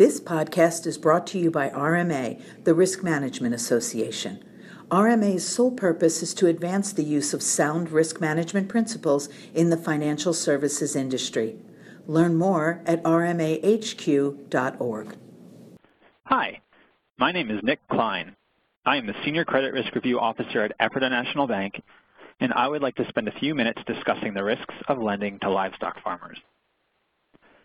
[0.00, 4.42] This podcast is brought to you by RMA, the Risk Management Association.
[4.90, 9.76] RMA's sole purpose is to advance the use of sound risk management principles in the
[9.76, 11.56] financial services industry.
[12.06, 14.36] Learn more at rmahq.org.
[16.24, 16.60] Hi,
[17.18, 18.34] my name is Nick Klein.
[18.86, 21.82] I am the Senior Credit Risk Review Officer at Ephrata National Bank,
[22.40, 25.50] and I would like to spend a few minutes discussing the risks of lending to
[25.50, 26.38] livestock farmers.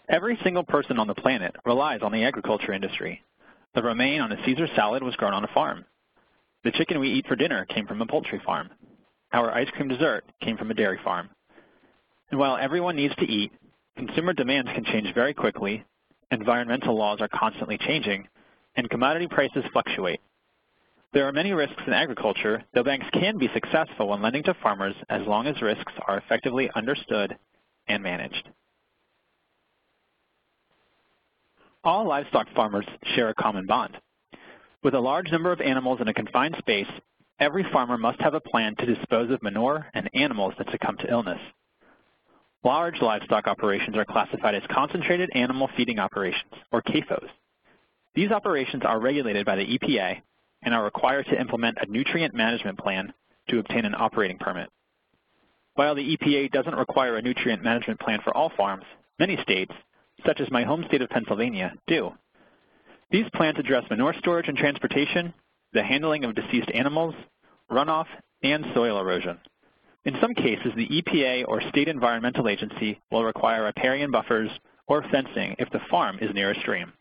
[0.08, 3.24] Every single person on the planet relies on the agriculture industry.
[3.74, 5.84] The romaine on a Caesar salad was grown on a farm.
[6.64, 8.70] The chicken we eat for dinner came from a poultry farm.
[9.34, 11.30] Our ice cream dessert came from a dairy farm.
[12.30, 13.52] And while everyone needs to eat,
[13.98, 15.84] consumer demands can change very quickly,
[16.32, 18.28] environmental laws are constantly changing,
[18.76, 20.22] and commodity prices fluctuate.
[21.14, 24.96] There are many risks in agriculture, though banks can be successful when lending to farmers
[25.10, 27.38] as long as risks are effectively understood
[27.88, 28.50] and managed.
[31.86, 33.96] All livestock farmers share a common bond.
[34.84, 36.88] With a large number of animals in a confined space,
[37.40, 41.12] every farmer must have a plan to dispose of manure and animals that succumb to
[41.12, 41.40] illness.
[42.64, 47.30] Large livestock operations are classified as concentrated animal feeding operations, or CAFOs.
[48.16, 50.22] These operations are regulated by the EPA
[50.64, 53.14] and are required to implement a nutrient management plan
[53.50, 54.72] to obtain an operating permit.
[55.76, 58.86] While the EPA doesn't require a nutrient management plan for all farms,
[59.20, 59.74] many states,
[60.26, 62.12] such as my home state of Pennsylvania, do.
[63.12, 65.34] These plans address manure storage and transportation,
[65.74, 67.16] the handling of deceased animals,
[67.72, 68.08] runoff,
[68.44, 69.40] and soil erosion.
[70.06, 74.52] In some cases, the EPA or state environmental agency will require riparian buffers
[74.88, 76.94] or fencing if the farm is near a stream.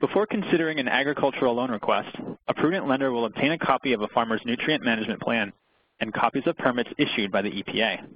[0.00, 2.14] Before considering an agricultural loan request,
[2.46, 5.52] a prudent lender will obtain a copy of a farmer's nutrient management plan
[6.00, 8.06] and copies of permits issued by the EPA.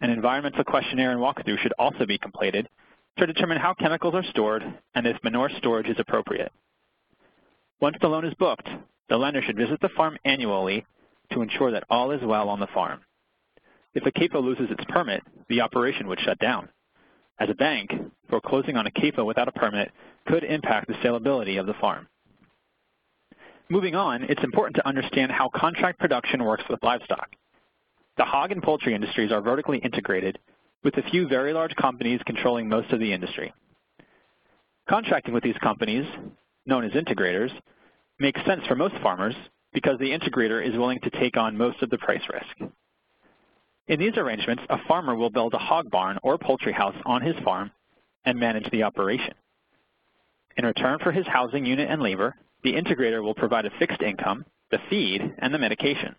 [0.00, 2.68] An environmental questionnaire and walkthrough should also be completed
[3.18, 4.62] to determine how chemicals are stored
[4.94, 6.52] and if manure storage is appropriate.
[7.80, 8.68] Once the loan is booked,
[9.08, 10.84] the lender should visit the farm annually
[11.32, 13.00] to ensure that all is well on the farm.
[13.94, 16.68] If a CAFO loses its permit, the operation would shut down.
[17.40, 17.90] As a bank,
[18.28, 19.90] foreclosing on a CAFO without a permit
[20.26, 22.06] could impact the saleability of the farm.
[23.68, 27.28] Moving on, it's important to understand how contract production works with livestock.
[28.18, 30.40] The hog and poultry industries are vertically integrated
[30.82, 33.54] with a few very large companies controlling most of the industry.
[34.88, 36.04] Contracting with these companies,
[36.66, 37.50] known as integrators,
[38.18, 39.36] makes sense for most farmers
[39.72, 42.72] because the integrator is willing to take on most of the price risk.
[43.86, 47.36] In these arrangements, a farmer will build a hog barn or poultry house on his
[47.44, 47.70] farm
[48.24, 49.34] and manage the operation.
[50.56, 52.34] In return for his housing unit and labor,
[52.64, 56.16] the integrator will provide a fixed income, the feed, and the medication.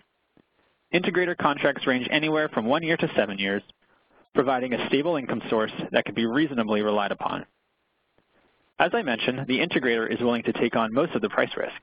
[0.94, 3.62] Integrator contracts range anywhere from one year to seven years
[4.34, 7.46] providing a stable income source that can be reasonably relied upon.
[8.80, 11.76] As I mentioned, the integrator is willing to take on most of the price risk.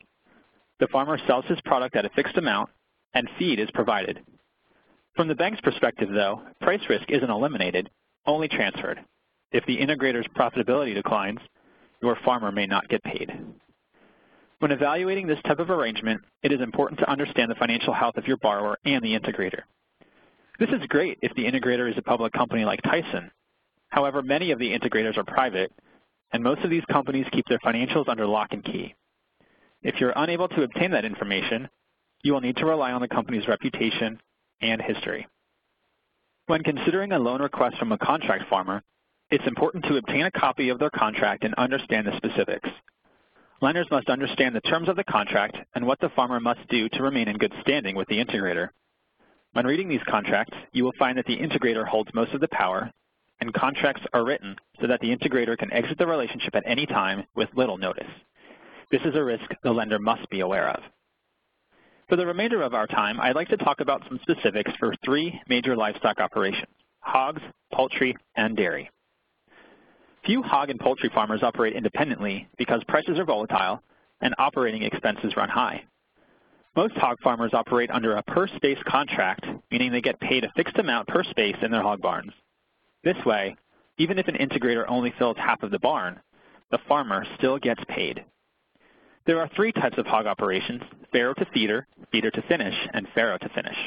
[0.81, 2.71] The farmer sells his product at a fixed amount,
[3.15, 4.21] and feed is provided.
[5.15, 7.91] From the bank's perspective, though, price risk isn't eliminated,
[8.27, 9.01] only transferred.
[9.53, 11.41] If the integrator's profitability declines,
[12.03, 13.33] your farmer may not get paid.
[14.59, 18.27] When evaluating this type of arrangement, it is important to understand the financial health of
[18.27, 19.63] your borrower and the integrator.
[20.59, 23.31] This is great if the integrator is a public company like Tyson.
[23.89, 25.71] However, many of the integrators are private,
[26.33, 28.95] and most of these companies keep their financials under lock and key.
[29.83, 31.69] If you're unable to obtain that information,
[32.23, 34.21] you will need to rely on the company's reputation
[34.63, 35.29] and history.
[36.47, 38.83] When considering a loan request from a contract farmer,
[39.31, 42.71] it's important to obtain a copy of their contract and understand the specifics.
[43.63, 47.03] Lenders must understand the terms of the contract and what the farmer must do to
[47.03, 48.69] remain in good standing with the integrator.
[49.53, 52.93] When reading these contracts, you will find that the integrator holds most of the power,
[53.41, 57.25] and contracts are written so that the integrator can exit the relationship at any time
[57.35, 58.11] with little notice.
[58.91, 60.83] This is a risk the lender must be aware of.
[62.11, 65.41] For the remainder of our time, I'd like to talk about some specifics for three
[65.49, 67.43] major livestock operations, hogs,
[67.73, 68.91] poultry, and dairy.
[70.27, 73.81] Few hog and poultry farmers operate independently because prices are volatile
[74.21, 75.85] and operating expenses run high.
[76.75, 80.79] Most hog farmers operate under a per space contract, meaning they get paid a fixed
[80.79, 82.33] amount per space in their hog barns.
[83.05, 83.55] This way,
[83.99, 86.19] even if an integrator only fills half of the barn,
[86.73, 88.25] the farmer still gets paid.
[89.27, 90.83] There are three types of hog operations,
[91.13, 93.79] farrow to feeder, feeder to finish, and farrow to finish.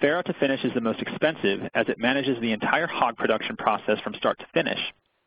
[0.00, 4.00] Farrow to finish is the most expensive as it manages the entire hog production process
[4.00, 4.80] from start to finish,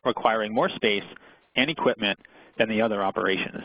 [0.05, 1.03] requiring more space
[1.55, 2.19] and equipment
[2.57, 3.63] than the other operations.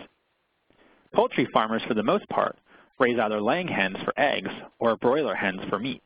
[1.14, 2.58] Poultry farmers, for the most part,
[2.98, 6.02] raise either laying hens for eggs or broiler hens for meat.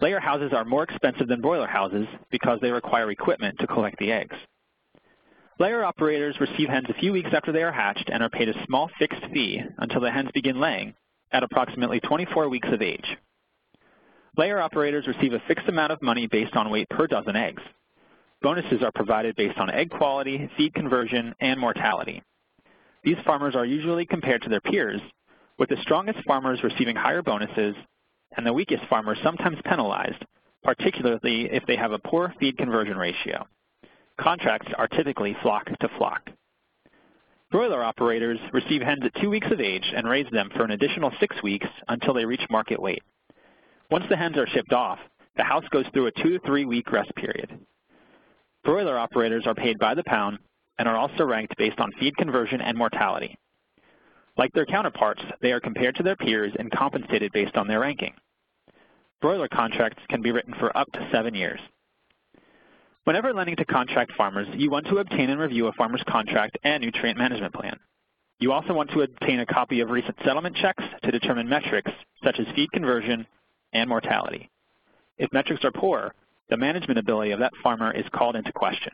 [0.00, 4.12] Layer houses are more expensive than broiler houses because they require equipment to collect the
[4.12, 4.36] eggs.
[5.58, 8.64] Layer operators receive hens a few weeks after they are hatched and are paid a
[8.64, 10.94] small fixed fee until the hens begin laying
[11.32, 13.16] at approximately 24 weeks of age.
[14.38, 17.62] Layer operators receive a fixed amount of money based on weight per dozen eggs.
[18.42, 22.22] Bonuses are provided based on egg quality, feed conversion, and mortality.
[23.04, 25.00] These farmers are usually compared to their peers,
[25.58, 27.74] with the strongest farmers receiving higher bonuses
[28.36, 30.24] and the weakest farmers sometimes penalized,
[30.62, 33.46] particularly if they have a poor feed conversion ratio.
[34.18, 36.30] Contracts are typically flock to flock.
[37.50, 41.12] Broiler operators receive hens at two weeks of age and raise them for an additional
[41.18, 43.02] six weeks until they reach market weight.
[43.90, 44.98] Once the hens are shipped off,
[45.36, 47.58] the house goes through a two to three week rest period.
[48.64, 50.38] Broiler operators are paid by the pound
[50.78, 53.36] and are also ranked based on feed conversion and mortality.
[54.36, 58.14] Like their counterparts, they are compared to their peers and compensated based on their ranking.
[59.20, 61.60] Broiler contracts can be written for up to seven years.
[63.04, 66.82] Whenever lending to contract farmers, you want to obtain and review a farmer's contract and
[66.82, 67.78] nutrient management plan.
[68.38, 71.90] You also want to obtain a copy of recent settlement checks to determine metrics
[72.24, 73.26] such as feed conversion
[73.72, 74.50] and mortality.
[75.18, 76.14] If metrics are poor,
[76.50, 78.92] the management ability of that farmer is called into question.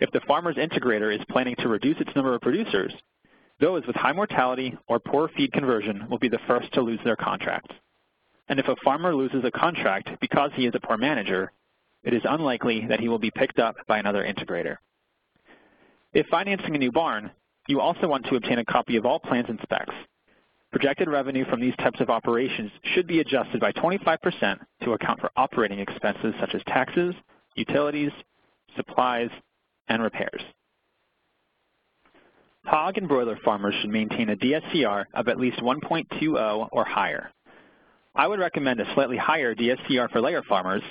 [0.00, 2.92] If the farmer's integrator is planning to reduce its number of producers,
[3.60, 7.16] those with high mortality or poor feed conversion will be the first to lose their
[7.16, 7.72] contract.
[8.48, 11.52] And if a farmer loses a contract because he is a poor manager,
[12.02, 14.76] it is unlikely that he will be picked up by another integrator.
[16.12, 17.30] If financing a new barn,
[17.68, 19.94] you also want to obtain a copy of all plans and specs.
[20.72, 25.30] Projected revenue from these types of operations should be adjusted by 25% to account for
[25.36, 27.14] operating expenses such as taxes,
[27.56, 28.12] utilities,
[28.76, 29.30] supplies,
[29.88, 30.42] and repairs.
[32.64, 37.32] Hog and broiler farmers should maintain a DSCR of at least 1.20 or higher.
[38.14, 40.82] I would recommend a slightly higher DSCR for layer farmers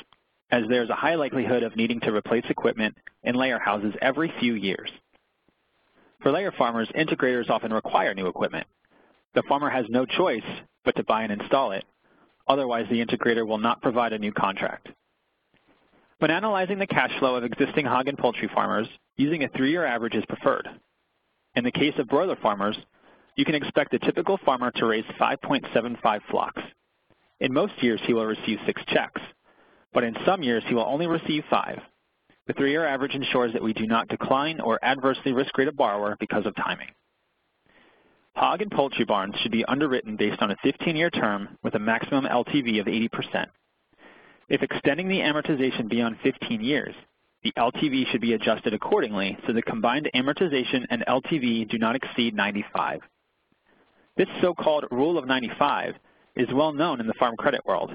[0.51, 4.33] as there is a high likelihood of needing to replace equipment in layer houses every
[4.39, 4.89] few years.
[6.21, 8.67] For layer farmers, integrators often require new equipment,
[9.35, 10.43] the farmer has no choice
[10.85, 11.85] but to buy and install it.
[12.47, 14.89] Otherwise, the integrator will not provide a new contract.
[16.19, 18.87] When analyzing the cash flow of existing hog and poultry farmers,
[19.17, 20.67] using a three-year average is preferred.
[21.55, 22.77] In the case of broiler farmers,
[23.35, 26.61] you can expect a typical farmer to raise 5.75 flocks.
[27.39, 29.21] In most years, he will receive six checks,
[29.93, 31.79] but in some years, he will only receive five.
[32.47, 36.17] The three-year average ensures that we do not decline or adversely risk rate a borrower
[36.19, 36.89] because of timing.
[38.35, 42.25] Hog and poultry barns should be underwritten based on a 15-year term with a maximum
[42.25, 43.47] LTV of 80%.
[44.47, 46.95] If extending the amortization beyond 15 years,
[47.43, 52.33] the LTV should be adjusted accordingly so the combined amortization and LTV do not exceed
[52.35, 53.01] 95.
[54.17, 55.95] This so-called rule of 95
[56.35, 57.91] is well known in the farm credit world.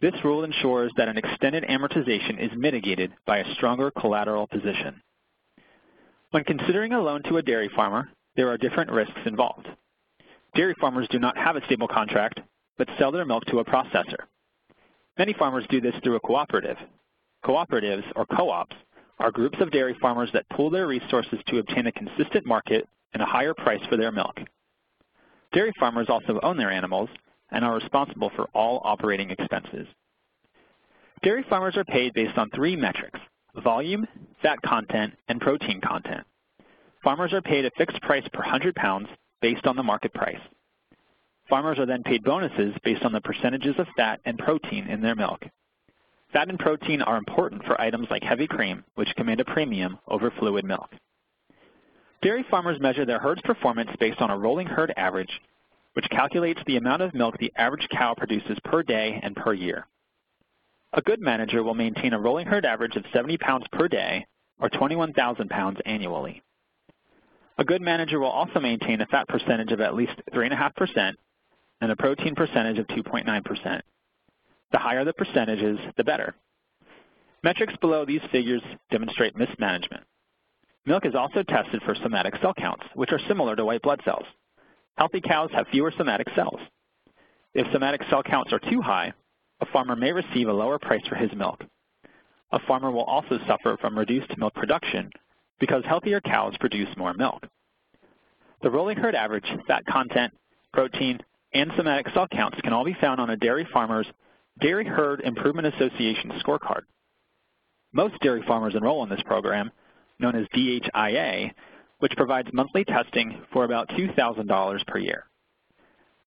[0.00, 5.00] This rule ensures that an extended amortization is mitigated by a stronger collateral position.
[6.30, 9.68] When considering a loan to a dairy farmer, there are different risks involved.
[10.54, 12.40] Dairy farmers do not have a stable contract,
[12.78, 14.26] but sell their milk to a processor.
[15.18, 16.76] Many farmers do this through a cooperative.
[17.44, 18.76] Cooperatives, or co-ops,
[19.18, 23.22] are groups of dairy farmers that pool their resources to obtain a consistent market and
[23.22, 24.38] a higher price for their milk.
[25.52, 27.10] Dairy farmers also own their animals
[27.50, 29.86] and are responsible for all operating expenses.
[31.22, 33.20] Dairy farmers are paid based on three metrics,
[33.62, 34.06] volume,
[34.40, 36.26] fat content, and protein content.
[37.02, 39.08] Farmers are paid a fixed price per 100 pounds
[39.40, 40.40] based on the market price.
[41.48, 45.16] Farmers are then paid bonuses based on the percentages of fat and protein in their
[45.16, 45.44] milk.
[46.32, 50.30] Fat and protein are important for items like heavy cream, which command a premium over
[50.38, 50.88] fluid milk.
[52.22, 55.40] Dairy farmers measure their herd's performance based on a rolling herd average,
[55.94, 59.86] which calculates the amount of milk the average cow produces per day and per year.
[60.92, 64.24] A good manager will maintain a rolling herd average of 70 pounds per day
[64.60, 66.42] or 21,000 pounds annually.
[67.58, 71.14] A good manager will also maintain a fat percentage of at least 3.5%
[71.80, 73.82] and a protein percentage of 2.9%.
[74.72, 76.34] The higher the percentages, the better.
[77.42, 80.04] Metrics below these figures demonstrate mismanagement.
[80.86, 84.24] Milk is also tested for somatic cell counts, which are similar to white blood cells.
[84.96, 86.60] Healthy cows have fewer somatic cells.
[87.54, 89.12] If somatic cell counts are too high,
[89.60, 91.62] a farmer may receive a lower price for his milk.
[92.52, 95.10] A farmer will also suffer from reduced milk production
[95.62, 97.46] because healthier cows produce more milk.
[98.62, 100.32] The rolling herd average, fat content,
[100.72, 101.20] protein,
[101.54, 104.08] and somatic cell counts can all be found on a dairy farmer's
[104.60, 106.80] Dairy Herd Improvement Association scorecard.
[107.92, 109.70] Most dairy farmers enroll in this program,
[110.18, 111.52] known as DHIA,
[112.00, 115.26] which provides monthly testing for about $2,000 per year.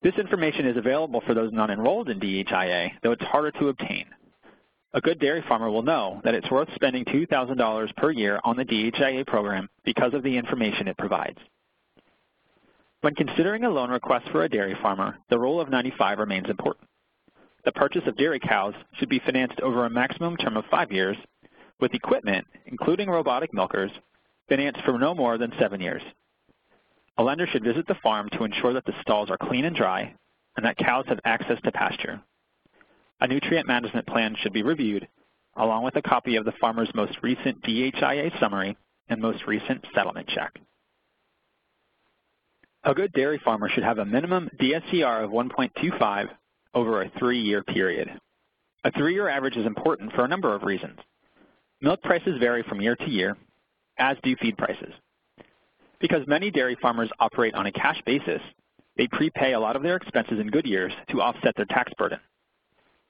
[0.02, 4.06] This information is available for those not enrolled in DHIA, though it's harder to obtain.
[4.96, 8.64] A good dairy farmer will know that it's worth spending $2,000 per year on the
[8.64, 11.38] DHIA program because of the information it provides.
[13.02, 16.88] When considering a loan request for a dairy farmer, the Rule of 95 remains important.
[17.66, 21.18] The purchase of dairy cows should be financed over a maximum term of five years,
[21.82, 23.92] with equipment, including robotic milkers,
[24.48, 26.04] financed for no more than seven years.
[27.18, 30.16] A lender should visit the farm to ensure that the stalls are clean and dry
[30.56, 32.22] and that cows have access to pasture.
[33.22, 35.08] A nutrient management plan should be reviewed,
[35.56, 40.28] along with a copy of the farmer's most recent DHIA summary and most recent settlement
[40.28, 40.60] check.
[42.84, 46.30] A good dairy farmer should have a minimum DSCR of 1.25
[46.74, 48.10] over a three-year period.
[48.84, 51.00] A three-year average is important for a number of reasons.
[51.82, 53.38] Milk prices vary from year to year,
[53.98, 54.94] as do feed prices.
[56.00, 58.42] Because many dairy farmers operate on a cash basis,
[58.98, 62.20] they prepay a lot of their expenses in good years to offset their tax burden.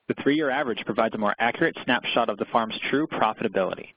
[0.08, 3.88] The three-year average provides a more accurate snapshot of the farm's true profitability.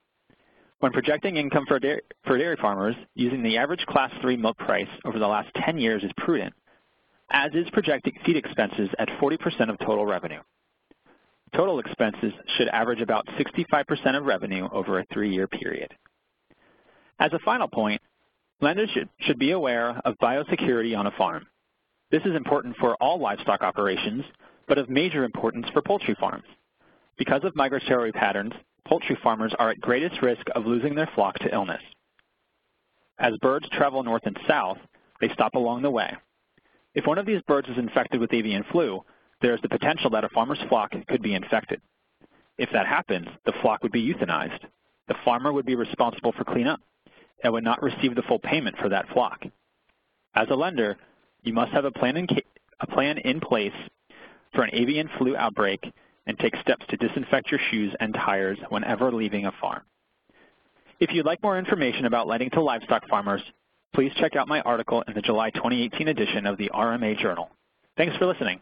[0.81, 4.88] When projecting income for dairy, for dairy farmers, using the average Class 3 milk price
[5.05, 6.55] over the last 10 years is prudent,
[7.31, 10.41] as is projecting feed expenses at 40% of total revenue.
[11.55, 15.93] Total expenses should average about 65% of revenue over a three-year period.
[17.19, 18.00] As a final point,
[18.61, 21.47] lenders should, should be aware of biosecurity on a farm.
[22.11, 24.25] This is important for all livestock operations,
[24.69, 26.45] but of major importance for poultry farms.
[27.17, 28.53] Because of migratory patterns,
[28.87, 31.83] poultry farmers are at greatest risk of losing their flock to illness.
[33.19, 34.79] As birds travel north and south,
[35.21, 36.15] they stop along the way.
[36.95, 39.05] If one of these birds is infected with avian flu,
[39.41, 41.81] there is the potential that a farmer's flock could be infected.
[42.59, 44.61] If that happens, the flock would be euthanized.
[45.07, 46.81] The farmer would be responsible for cleanup
[47.43, 49.45] and would not receive the full payment for that flock.
[50.35, 50.97] As a lender,
[51.43, 52.27] you must have a plan in,
[52.81, 53.73] a plan in place
[54.59, 55.81] for an avian flu outbreak
[56.27, 59.83] and take steps to disinfect your shoes and tires whenever leaving a farm.
[60.99, 63.41] If you'd like more information about lending to livestock farmers,
[63.95, 67.50] please check out my article in the July 2018 edition of the RMA Journal.
[67.97, 68.61] Thanks for listening.